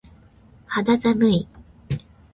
[0.67, 1.47] 肌寒い。